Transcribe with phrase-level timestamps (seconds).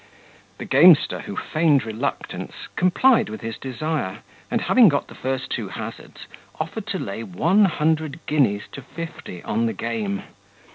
[0.57, 5.53] The gamester, who feigned reluctance, complied with his desire; and having got the two first
[5.77, 6.25] hazards,
[6.59, 10.23] offered to lay one hundred guineas to fifty on the game.